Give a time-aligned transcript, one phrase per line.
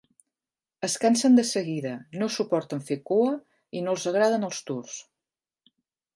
[0.85, 1.91] Es cansen de seguida,
[2.21, 3.37] no suporten fer cua
[3.81, 4.99] i no els agraden els tours.